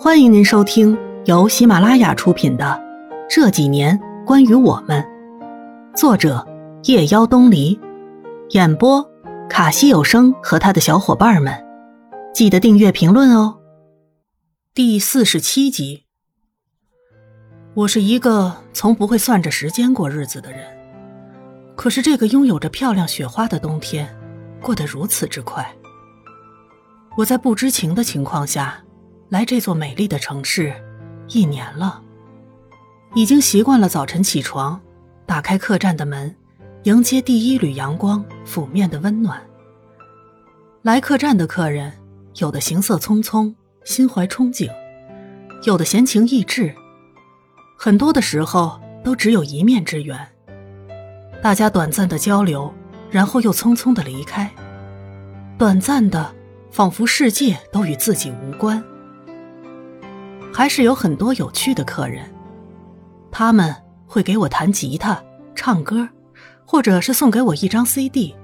[0.00, 2.64] 欢迎您收听由喜马拉雅出品的
[3.28, 5.02] 《这几年关于我们》，
[5.96, 6.46] 作者
[6.84, 7.76] 夜妖东篱，
[8.50, 9.04] 演播
[9.50, 11.52] 卡西有声和他的小伙伴们。
[12.32, 13.58] 记得订阅、评论哦。
[14.72, 16.04] 第四十七集。
[17.74, 20.60] 我是一个从不会算着时间过日子的人，
[21.74, 24.16] 可是这个拥有着漂亮雪花的冬天，
[24.62, 25.68] 过得如此之快。
[27.16, 28.80] 我在不知情的情况下。
[29.30, 30.72] 来这座美丽的城市，
[31.28, 32.00] 一年了，
[33.14, 34.80] 已经习惯了早晨起床，
[35.26, 36.34] 打开客栈的门，
[36.84, 39.38] 迎接第一缕阳光拂面的温暖。
[40.80, 41.92] 来客栈的客人，
[42.36, 44.70] 有的行色匆匆，心怀憧憬；
[45.64, 46.74] 有的闲情逸致。
[47.76, 50.18] 很多的时候都只有一面之缘。
[51.42, 52.72] 大家短暂的交流，
[53.10, 54.50] 然后又匆匆的离开，
[55.58, 56.34] 短暂的，
[56.70, 58.82] 仿佛世界都与自己无关。
[60.58, 62.28] 还是有很多有趣的客人，
[63.30, 63.72] 他们
[64.08, 65.22] 会给我弹吉他、
[65.54, 66.08] 唱歌，
[66.66, 68.34] 或者是送给我一张 CD，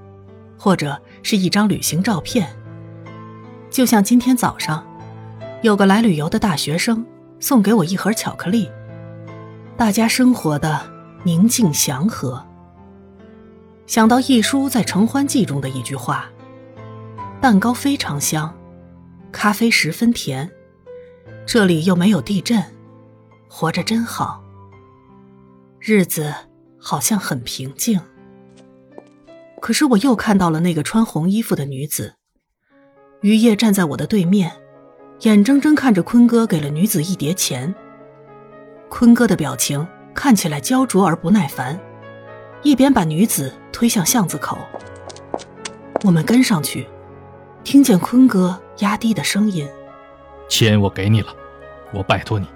[0.57, 2.49] 或者是一张旅行照片。
[3.69, 4.87] 就像今天早上，
[5.63, 7.05] 有个来旅游的大学生
[7.41, 8.71] 送给我一盒巧克力。
[9.77, 10.83] 大家生活的
[11.25, 12.41] 宁静祥和。
[13.89, 16.31] 想到一书在《承欢记》中的一句话
[17.43, 18.55] ：“蛋糕非常香，
[19.33, 20.49] 咖啡十分甜。”
[21.47, 22.63] 这里又没有地震，
[23.49, 24.43] 活着真好。
[25.79, 26.33] 日子
[26.79, 28.01] 好像很平静，
[29.61, 32.15] 可是我又看到了那个穿红衣服的女子。
[33.21, 34.51] 于叶站在我的对面，
[35.21, 37.75] 眼睁睁看着坤哥给了女子一叠钱。
[38.89, 41.79] 坤哥的表情看起来焦灼而不耐烦，
[42.63, 44.59] 一边把女子推向巷子口。
[46.03, 46.87] 我们跟上去，
[47.63, 49.69] 听见坤哥压低的声音。
[50.55, 51.35] 钱我给你了，
[51.93, 52.47] 我拜托你，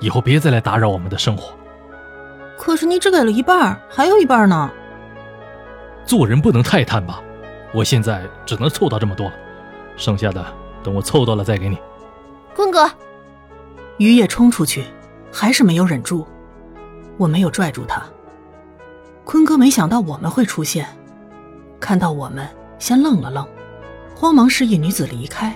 [0.00, 1.54] 以后别再来打扰我们的生活。
[2.58, 4.68] 可是你只给了一半，还有一半呢。
[6.04, 7.22] 做人不能太贪吧？
[7.72, 9.32] 我现在只能凑到这么多了，
[9.96, 10.44] 剩下的
[10.82, 11.78] 等我凑到了再给你。
[12.56, 12.90] 坤哥，
[13.98, 14.84] 于叶冲出去，
[15.32, 16.26] 还是没有忍住，
[17.16, 18.02] 我没有拽住他。
[19.24, 20.88] 坤哥没想到我们会出现，
[21.78, 22.48] 看到我们
[22.80, 23.46] 先愣了愣，
[24.16, 25.54] 慌忙示意女子离开。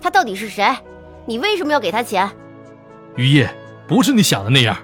[0.00, 0.64] 他到底是谁？
[1.26, 2.30] 你为什么要给他钱？
[3.16, 3.50] 于叶，
[3.88, 4.76] 不是你想的那样，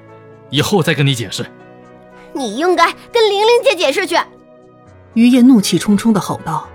[0.51, 1.47] 以后再跟你解释。
[2.33, 4.17] 你应该跟玲玲姐解释去。
[5.15, 6.69] 于叶怒气冲冲的吼道：“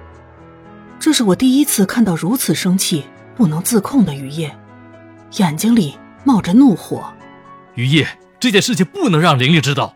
[1.00, 3.06] 这是我第一次看到如此生气、
[3.36, 4.56] 不能自控的于叶，
[5.38, 7.12] 眼睛里冒着怒火。”
[7.76, 8.08] 于叶，
[8.40, 9.96] 这件事情不能让玲玲知道。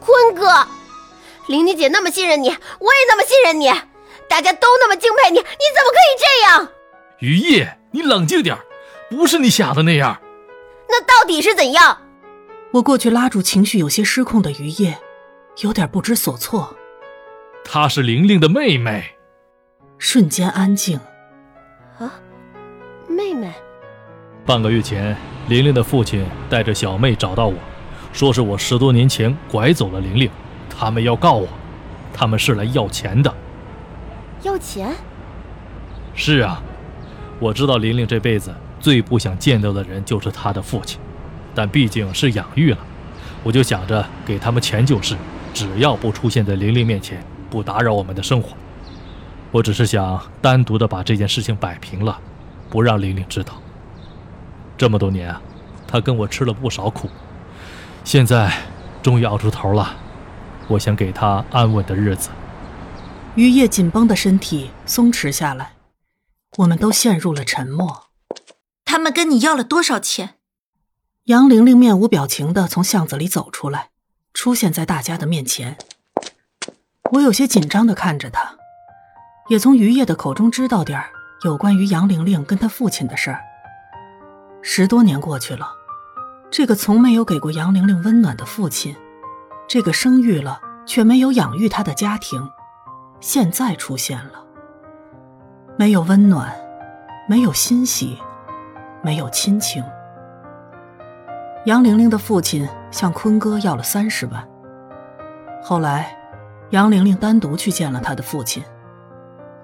[0.00, 0.66] 坤哥，
[1.46, 3.68] 玲玲姐那么信任你，我也那么信任你，
[4.28, 6.68] 大家都那么敬佩你，你怎么可以这样？
[7.20, 8.56] 于叶，你冷静点
[9.10, 10.20] 不是你想的那样。
[10.88, 11.98] 那到底是怎样？
[12.70, 14.98] 我过去拉住情绪有些失控的于叶，
[15.62, 16.76] 有点不知所措。
[17.64, 19.04] 她是玲玲的妹妹。
[19.96, 20.98] 瞬间安静。
[21.98, 22.12] 啊，
[23.08, 23.52] 妹妹。
[24.44, 25.16] 半个月前，
[25.48, 27.54] 玲玲的父亲带着小妹找到我，
[28.12, 30.30] 说是我十多年前拐走了玲玲，
[30.68, 31.48] 他们要告我，
[32.12, 33.34] 他们是来要钱的。
[34.42, 34.94] 要钱？
[36.14, 36.62] 是啊。
[37.40, 41.00] 我知道玲玲这辈子最不想见到的人就是他的父亲，
[41.54, 42.78] 但毕竟是养育了，
[43.42, 45.16] 我就想着给他们钱就是，
[45.52, 48.56] 只要不出现在玲玲面前，不打扰我们的生活。
[49.50, 52.18] 我只是想单独的把这件事情摆平了，
[52.68, 53.54] 不让玲玲知道。
[54.76, 55.40] 这么多年啊，
[55.86, 57.08] 她跟我吃了不少苦，
[58.04, 58.52] 现在
[59.02, 59.96] 终于熬出头了，
[60.68, 62.30] 我想给她安稳的日子。
[63.34, 65.72] 于叶紧绷的身体松弛下来。
[66.56, 68.07] 我们都陷入了沉默。
[68.98, 70.30] 他们跟你要了多少钱？
[71.26, 73.90] 杨玲玲面无表情的从巷子里走出来，
[74.34, 75.78] 出现在大家的面前。
[77.12, 78.56] 我有些紧张的看着她，
[79.50, 81.00] 也从于叶的口中知道点
[81.44, 83.40] 有关于杨玲玲跟她父亲的事儿。
[84.62, 85.70] 十多年过去了，
[86.50, 88.96] 这个从没有给过杨玲玲温暖的父亲，
[89.68, 92.50] 这个生育了却没有养育她的家庭，
[93.20, 94.44] 现在出现了。
[95.78, 96.52] 没有温暖，
[97.28, 98.18] 没有欣喜，
[99.02, 99.82] 没有亲情。
[101.64, 104.48] 杨玲玲的父亲向坤哥要了三十万。
[105.62, 106.16] 后来，
[106.70, 108.62] 杨玲玲单独去见了他的父亲。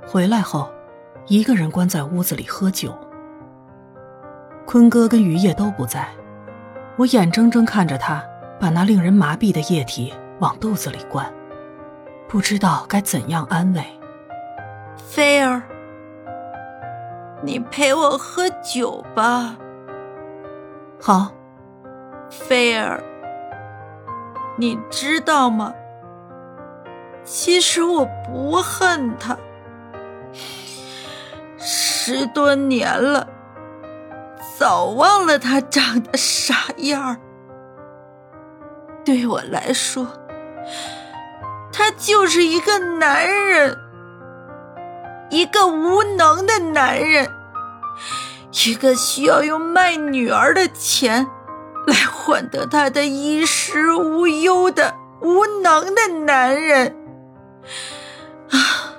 [0.07, 0.71] 回来后，
[1.27, 2.93] 一个人关在屋子里喝酒。
[4.67, 6.09] 坤哥跟于叶都不在，
[6.97, 8.23] 我眼睁睁看着他
[8.61, 11.33] 把那令人麻痹的液体往肚子里灌，
[12.29, 13.85] 不知道该怎样安慰。
[14.97, 15.63] 菲儿。
[17.45, 19.55] 你陪我喝酒吧。
[20.99, 21.31] 好，
[22.31, 23.03] 菲儿，
[24.57, 25.75] 你知道吗？
[27.23, 29.37] 其实我不恨他，
[31.59, 33.29] 十多年了，
[34.59, 37.21] 早忘了他长得啥样儿。
[39.05, 40.07] 对我来说，
[41.71, 43.77] 他就是一个男人，
[45.29, 47.31] 一个无能的男人，
[48.55, 51.27] 一个需要用卖女儿的钱
[51.89, 56.97] 来换得他的衣食无忧的无能的男人。
[58.51, 58.95] 啊，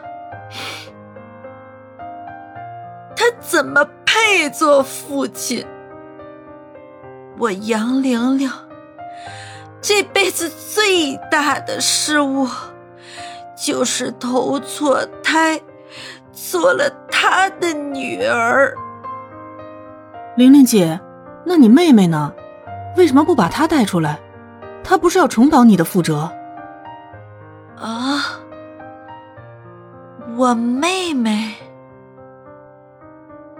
[3.16, 5.66] 他怎么配做父亲？
[7.38, 8.52] 我杨玲玲
[9.82, 12.48] 这辈子最大的失误，
[13.56, 15.62] 就是投错胎，
[16.34, 18.76] 做了他的女儿。
[20.36, 21.00] 玲玲姐，
[21.46, 22.34] 那你妹妹呢？
[22.98, 24.20] 为什么不把她带出来？
[24.84, 26.30] 她不是要重蹈你的覆辙？
[27.80, 28.42] 啊！
[30.36, 31.56] 我妹妹，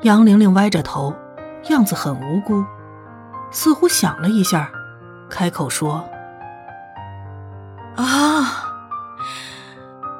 [0.02, 1.16] 杨玲玲歪着头，
[1.70, 2.66] 样子很无辜，
[3.52, 4.70] 似乎想了一下，
[5.30, 6.04] 开口说
[7.96, 8.76] ：“啊，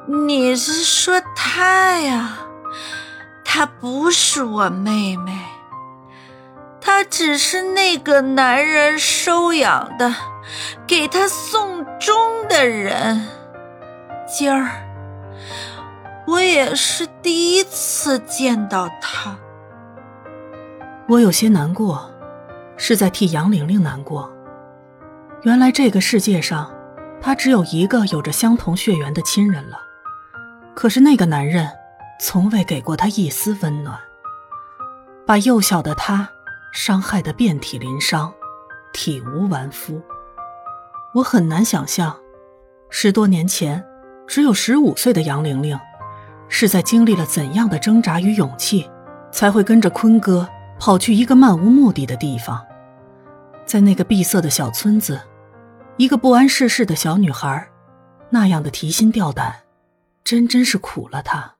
[0.06, 2.38] 你是说她呀？
[3.44, 5.55] 她不是我妹妹，她
[7.10, 10.14] 只是那个男人收养的，
[10.86, 13.26] 给他送终的人。
[14.26, 14.82] 今儿。”
[16.26, 19.38] 我也是第一次见到他，
[21.06, 22.10] 我有些难过，
[22.76, 24.28] 是在替杨玲玲难过。
[25.42, 26.74] 原来这个世界上，
[27.22, 29.78] 她只有一个有着相同血缘的亲人了。
[30.74, 31.70] 可是那个男人，
[32.18, 33.96] 从未给过她一丝温暖，
[35.24, 36.28] 把幼小的她
[36.76, 38.30] 伤害得遍体鳞伤，
[38.92, 39.98] 体无完肤。
[41.14, 42.14] 我很难想象，
[42.90, 43.82] 十多年前，
[44.26, 45.78] 只有十五岁的杨玲玲。
[46.48, 48.88] 是在经历了怎样的挣扎与勇气，
[49.32, 50.46] 才会跟着坤哥
[50.78, 52.64] 跑去一个漫无目的的地方？
[53.64, 55.18] 在那个闭塞的小村子，
[55.96, 57.66] 一个不谙世事的小女孩，
[58.28, 59.62] 那样的提心吊胆，
[60.22, 61.54] 真真是苦了她。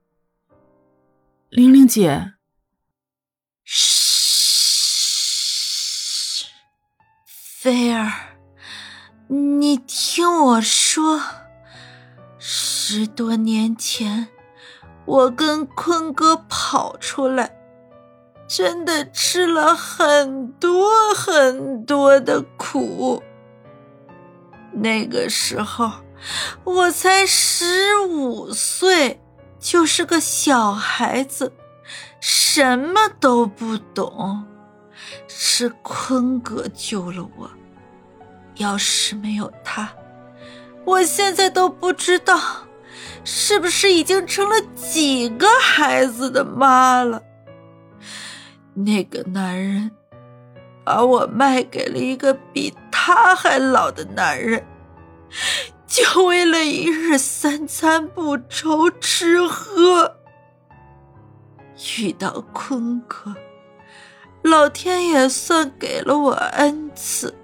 [1.48, 2.34] 玲玲姐，
[7.66, 8.12] 菲儿，
[9.26, 11.20] 你听我说，
[12.38, 14.28] 十多年前。
[15.04, 17.58] 我跟坤哥跑出来，
[18.46, 23.20] 真的吃了很多很多的苦。
[24.70, 25.90] 那个时候
[26.62, 29.20] 我才十五岁，
[29.58, 31.52] 就是个小孩子，
[32.20, 34.46] 什么都不懂。
[35.38, 37.50] 是坤哥救了我，
[38.55, 39.93] 要是没有他，
[40.87, 42.41] 我现在都不知道。
[43.23, 47.21] 是不是已经成了几个孩子的妈了？
[48.73, 49.91] 那个男人
[50.85, 54.65] 把我卖给了一个比他还老的男人，
[55.87, 60.17] 就为了一日三餐不愁吃喝。
[61.99, 63.35] 遇到坤哥，
[64.46, 67.35] 老天也算给了我恩赐。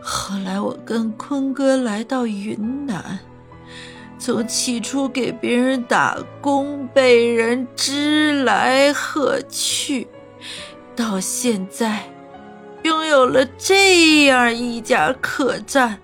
[0.00, 3.18] 后来我跟坤哥来到云南。
[4.18, 10.06] 从起初给别人打工，被人知来喝去，
[10.94, 12.02] 到现在
[12.82, 15.98] 拥有了这样一家客栈，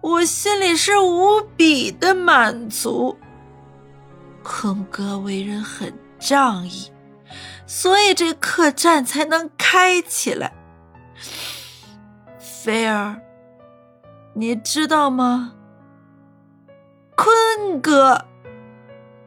[0.00, 3.16] 我心里是无比的满足。
[4.42, 6.90] 坤哥为人很仗义，
[7.66, 10.52] 所以这客栈才能开起来。
[12.38, 13.20] 菲儿，
[14.34, 15.54] 你知道吗？
[17.16, 18.26] 坤哥，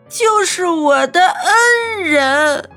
[0.07, 2.69] 就是我的恩人。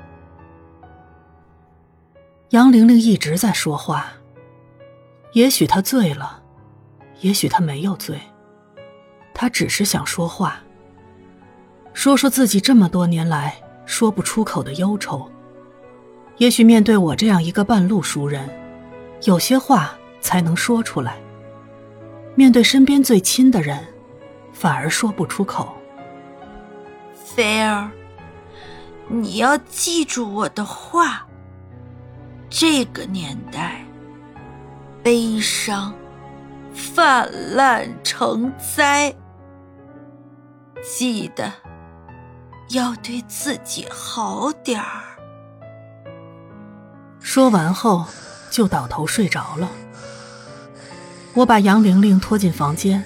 [2.49, 4.11] 杨玲玲一直在说话，
[5.31, 6.43] 也许她醉了，
[7.21, 8.19] 也许她没有醉，
[9.33, 10.61] 她只是想说话，
[11.93, 15.30] 说说自己这么多年来说不出口的忧愁。
[16.41, 18.49] 也许面对我这样一个半路熟人，
[19.25, 21.21] 有些话才能说出来。
[22.33, 23.77] 面对身边最亲的人。
[24.51, 25.75] 反而说不出口。
[27.13, 27.89] 菲儿，
[29.07, 31.27] 你要记住我的话。
[32.49, 33.85] 这个年代，
[35.01, 35.93] 悲伤
[36.73, 39.15] 泛滥成灾，
[40.83, 41.51] 记得
[42.69, 45.10] 要对自己好点儿。
[47.21, 48.05] 说完后，
[48.49, 49.71] 就倒头睡着了。
[51.33, 53.01] 我把杨玲玲拖进房间，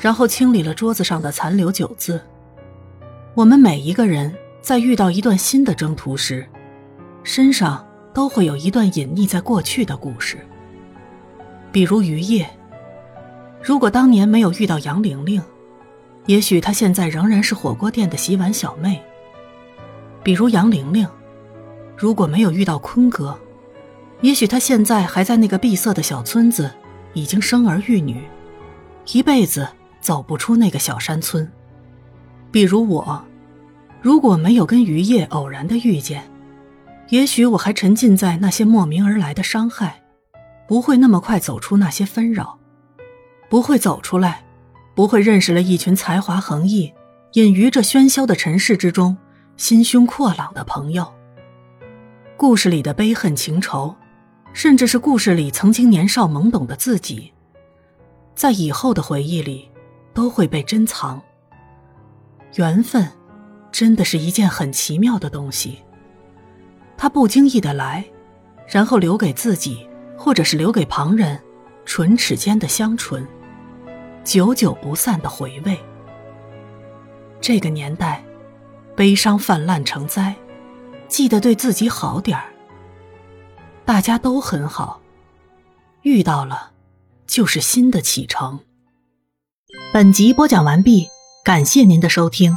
[0.00, 2.20] 然后清理了桌子上的残留酒渍。
[3.34, 6.46] 我们每一个人在遇到一段新的征途时，
[7.22, 10.38] 身上都会有一段隐匿在过去的故事。
[11.70, 12.48] 比如于叶，
[13.62, 15.42] 如果当年没有遇到杨玲玲，
[16.24, 19.02] 也许她现在仍然是火锅店的洗碗小妹。
[20.22, 21.06] 比如杨玲玲，
[21.96, 23.38] 如果没有遇到坤哥，
[24.20, 26.70] 也许他现在还在那个闭塞的小村子。
[27.14, 28.22] 已经生儿育女，
[29.12, 29.66] 一辈子
[29.98, 31.50] 走不出那个小山村。
[32.52, 33.24] 比如我，
[34.00, 36.30] 如果没有跟于叶偶然的遇见，
[37.08, 40.02] 也许我还沉浸在那些莫名而来的伤害，
[40.68, 42.58] 不会那么快走出那些纷扰，
[43.48, 44.44] 不会走出来，
[44.94, 46.92] 不会认识了一群才华横溢、
[47.32, 49.16] 隐于这喧嚣的尘世之中、
[49.56, 51.10] 心胸阔朗的朋友。
[52.36, 53.96] 故事里的悲恨情仇。
[54.52, 57.32] 甚至是故事里曾经年少懵懂的自己，
[58.34, 59.70] 在以后的回忆里
[60.12, 61.20] 都会被珍藏。
[62.56, 63.08] 缘分，
[63.70, 65.78] 真的是一件很奇妙的东西。
[66.96, 68.04] 它不经意的来，
[68.66, 71.40] 然后留给自己，或者是留给旁人，
[71.84, 73.24] 唇齿间的香醇，
[74.24, 75.78] 久久不散的回味。
[77.40, 78.24] 这个年代，
[78.96, 80.34] 悲伤泛滥成灾，
[81.06, 82.52] 记得对自己好点儿。
[83.88, 85.00] 大家都很好，
[86.02, 86.72] 遇到了，
[87.26, 88.60] 就是新的启程。
[89.94, 91.08] 本集播讲完毕，
[91.42, 92.54] 感谢您的收听。